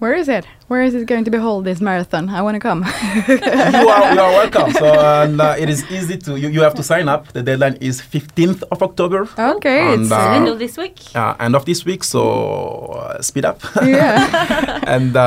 [0.06, 0.46] Where is it?
[0.68, 2.30] Where is it going to be held this marathon?
[2.30, 2.86] I want to come.
[2.86, 4.70] you are you are welcome.
[4.74, 4.86] So
[5.24, 7.34] and uh, it is easy to you, you have to sign up.
[7.34, 9.28] The deadline is 15th of October.
[9.58, 10.98] okay, And, it's uh, End of this week.
[11.16, 12.22] uh, end of this week, so
[13.02, 13.58] uh, speed up.
[13.82, 14.80] yeah.
[14.96, 15.22] and uh,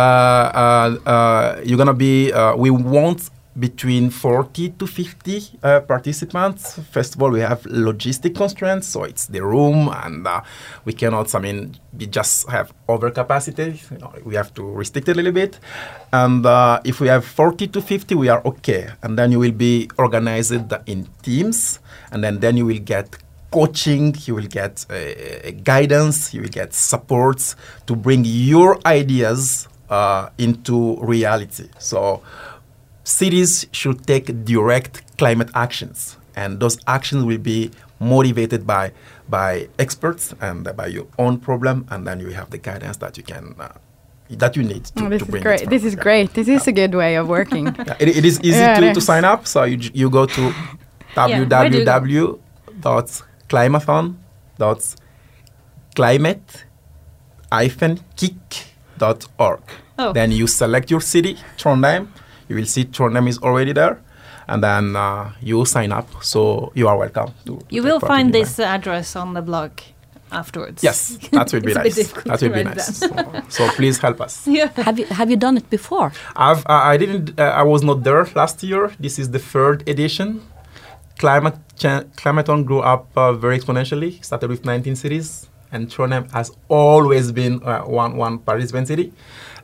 [0.54, 2.32] uh, uh, you're gonna be.
[2.32, 6.78] Uh, we want between 40 to 50 uh, participants.
[6.90, 10.40] First of all, we have logistic constraints, so it's the room, and uh,
[10.84, 11.34] we cannot.
[11.34, 13.90] I mean, we just have overcapacity.
[13.90, 15.58] You know, we have to restrict it a little bit.
[16.12, 18.88] And uh, if we have 40 to 50, we are okay.
[19.02, 20.52] And then you will be organized
[20.86, 21.80] in teams,
[22.12, 23.16] and then then you will get
[23.50, 30.28] coaching, you will get uh, guidance, you will get supports to bring your ideas uh,
[30.38, 31.68] into reality.
[31.78, 32.22] So,
[33.08, 38.92] cities should take direct climate actions, and those actions will be motivated by
[39.28, 43.24] by experts and by your own problem, and then you have the guidance that you
[43.24, 43.54] can.
[43.58, 43.68] Uh,
[44.30, 45.70] that you need to, Oh, this to is bring it great.
[45.70, 46.02] This is Yeah.
[46.02, 46.34] great.
[46.34, 47.64] This is a good way of working.
[47.88, 49.46] Yeah, it, it is easy Yeah, to, to sign up.
[49.46, 50.42] So you, you go to
[51.14, 52.38] where do you go?
[58.28, 59.60] www.climathon.climate-kick.org.
[60.00, 60.12] Oh.
[60.12, 62.08] Then you select your city, Trondheim.
[62.48, 64.00] You will see Trondheim is already there.
[64.46, 66.08] And then uh, you sign up.
[66.24, 67.34] So you are welcome.
[67.46, 69.72] To, to You will find the this address on the blog
[70.32, 70.82] afterwards.
[70.82, 72.22] Yes, that will be It's a bit nice.
[72.24, 72.96] That to will be nice.
[72.96, 74.46] So, so please help us.
[74.58, 74.70] Yeah.
[74.76, 76.12] Have you have you done it before?
[76.36, 77.38] I've, I I didn't.
[77.38, 78.90] Uh, I was not there last year.
[78.98, 80.40] This is the third edition.
[81.18, 84.22] Climate cha- Climaton grew up uh, very exponentially.
[84.24, 89.12] Started with 19 cities, and Trondheim has always been uh, one one participant city.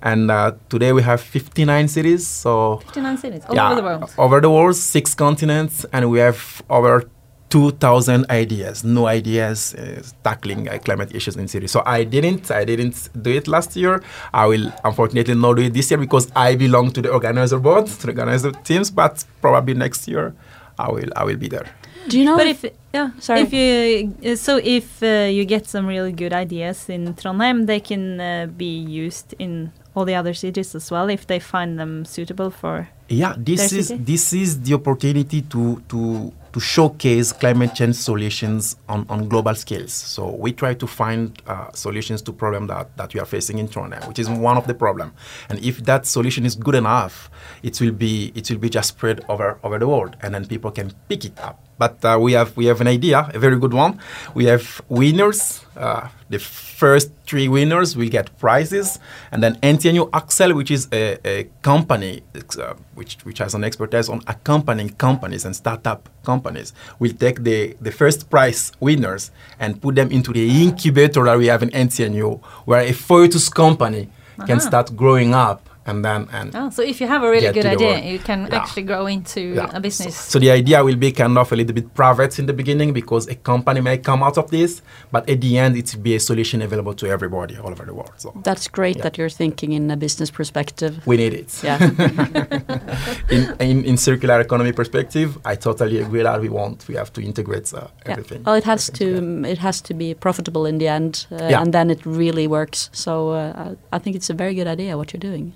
[0.02, 2.26] And uh, today we have 59 cities.
[2.26, 4.10] So 59 cities all yeah, over the world.
[4.18, 7.04] over the world, six continents, and we have over
[7.50, 11.70] 2,000 ideas, new ideas uh, tackling uh, climate issues in cities.
[11.70, 14.02] So I didn't, I didn't do it last year.
[14.32, 17.86] I will unfortunately not do it this year because I belong to the organizer board,
[17.86, 18.90] to the organizer teams.
[18.90, 20.34] But probably next year,
[20.78, 21.66] I will, I will be there.
[22.08, 22.36] Do you know?
[22.36, 23.40] But if- if yeah, Sorry.
[23.42, 27.80] if you uh, so if uh, you get some really good ideas in Trondheim, they
[27.80, 32.04] can uh, be used in all the other cities as well if they find them
[32.04, 32.88] suitable for.
[33.08, 34.02] Yeah, this is city?
[34.02, 39.92] this is the opportunity to to to showcase climate change solutions on, on global scales.
[39.92, 43.66] So we try to find uh, solutions to problem that, that we are facing in
[43.66, 45.12] Trondheim, which is one of the problem.
[45.48, 47.28] And if that solution is good enough,
[47.64, 50.70] it will be it will be just spread over over the world, and then people
[50.70, 53.74] can pick it up but uh, we have we have an idea, a very good
[53.74, 53.98] one.
[54.34, 55.60] We have winners.
[55.76, 58.98] Uh, the first three winners will get prizes,
[59.32, 62.22] and then NTNU Axel, which is a, a company
[62.58, 67.76] uh, which which has an expertise on accompanying companies and startup companies, will take the
[67.80, 72.40] the first prize winners and put them into the incubator that we have in NTNU,
[72.64, 74.08] where a foetus company
[74.46, 77.66] can start growing up and then and Oh, so if you have a really good
[77.66, 78.04] idea, work.
[78.04, 78.58] you can Yeah.
[78.60, 79.70] actually grow into Yeah.
[79.72, 80.14] a business.
[80.16, 83.28] So the idea will be kind of a little bit private in the beginning because
[83.30, 84.82] a company may come out of this,
[85.12, 87.92] but at the end it will be a solution available to everybody all over the
[87.94, 88.12] world.
[88.16, 89.02] So That's great Yeah.
[89.04, 90.92] that you're thinking in a business perspective.
[91.06, 91.50] we need it.
[91.62, 91.78] Yeah.
[93.30, 97.20] in, in in circular economy perspective, I totally agree that we want we have to
[97.20, 98.12] integrate uh, Yeah.
[98.12, 98.42] everything.
[98.46, 101.60] Well, it has everything to it has to be profitable in the end, uh, Yeah.
[101.62, 102.90] and then it really works.
[102.92, 103.52] So uh,
[103.92, 105.52] I I think it's a very good idea what you're doing.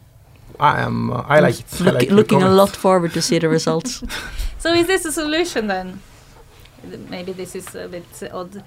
[0.60, 1.10] I am.
[1.10, 1.80] Uh, I like it.
[1.80, 4.02] I like looking a lot forward to see the results.
[4.60, 6.00] So is this a solution then?
[7.08, 8.64] Maybe this is a bit odd.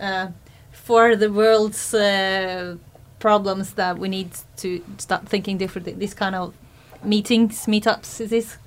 [0.00, 0.28] Uh,
[0.72, 2.76] for the world's uh,
[3.20, 5.92] problems that we need to start thinking differently.
[5.92, 6.54] This kind of
[7.04, 8.58] meetings, meetups, is this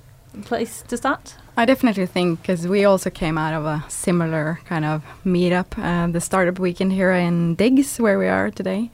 [0.44, 1.36] place to start?
[1.56, 6.10] I definitely think because we also came out of a similar kind of meetup, uh,
[6.10, 8.90] the startup weekend here in Diggs, where we are today,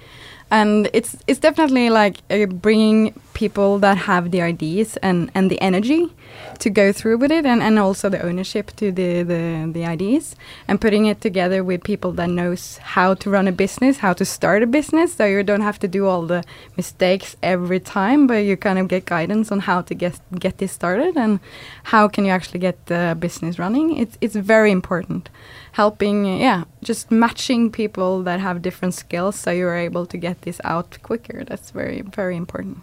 [0.51, 5.61] and it's it's definitely like uh, bringing people that have the ideas and and the
[5.61, 6.13] energy
[6.59, 10.35] to go through with it, and and also the ownership to the the the ideas,
[10.67, 14.25] and putting it together with people that knows how to run a business, how to
[14.25, 16.43] start a business, so you don't have to do all the
[16.77, 20.73] mistakes every time, but you kind of get guidance on how to get get this
[20.73, 21.41] started and
[21.85, 23.97] how can you actually get the business running.
[23.97, 25.29] It's it's very important,
[25.79, 30.59] helping yeah, just matching people that have different skills, so you're able to get this
[30.65, 31.39] out quicker.
[31.45, 32.79] That's very very important.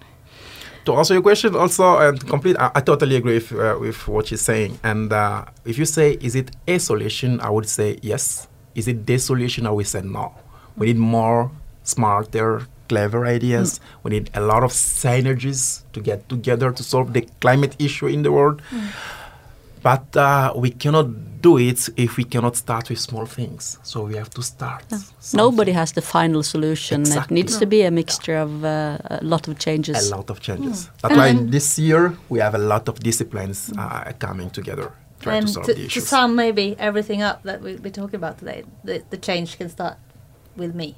[0.86, 4.28] To answer your question, also and complete, I, I totally agree with, uh, with what
[4.28, 4.72] she's saying.
[4.84, 7.40] And uh, if you say, is it a solution?
[7.42, 8.48] I would say yes.
[8.76, 9.66] Is it the solution?
[9.66, 10.26] I would say no.
[10.78, 11.50] We need more
[11.84, 13.80] smarter, clever ideas.
[14.04, 18.22] We need a lot of synergies to get together to solve the climate issue in
[18.22, 18.62] the world.
[19.82, 21.08] But uh, we cannot
[21.48, 23.64] do it if we cannot start with small things.
[23.92, 24.86] So we have to start.
[25.34, 27.02] Nobody has the final solution.
[27.02, 27.16] Exactly.
[27.16, 27.36] It Exactly.
[27.38, 29.96] needs to be a mixture of uh, a lot of changes.
[30.12, 30.78] a lot of changes.
[31.02, 34.88] That's why this year we have a lot of disciplines uh, coming together
[35.26, 38.16] trying and to solve to, the to sum maybe everything up that we, we're talking
[38.16, 39.98] about today, the, the change can start
[40.56, 40.96] with me.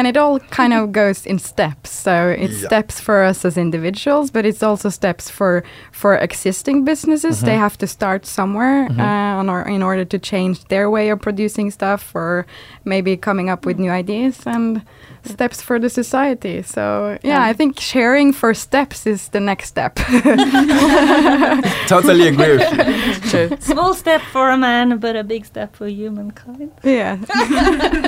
[0.00, 1.90] And it all kind of goes in steps.
[1.90, 2.12] So
[2.44, 2.68] it's Yeah.
[2.68, 7.40] steps for us as individuals, but it's also steps for for existing businesses.
[7.40, 11.18] They have to start somewhere uh, on or, in order to change their way of
[11.20, 12.46] producing stuff, or
[12.84, 14.80] maybe coming up with new ideas and
[15.24, 16.62] steps for the society.
[16.62, 19.96] So yeah, I think sharing for steps is the next step.
[21.88, 23.30] totally agree with you.
[23.30, 23.48] True.
[23.60, 26.70] Small step for a man, but a big step for humankind.
[26.84, 27.16] yeah.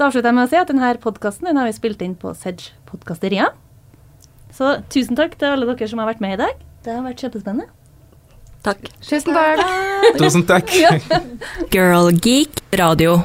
[0.00, 2.70] Så avslutter jeg med å si at denne podkasten har vi spilt inn på Sedge
[2.88, 3.50] Podkasteria.
[4.56, 6.62] Så tusen takk til alle dere som har vært med i dag.
[6.86, 7.68] Det har vært kjempespennende.
[8.64, 8.88] Takk.
[9.04, 9.60] Tusen takk.
[10.16, 10.72] Tusen takk.
[11.76, 13.18] Girl Geek Radio.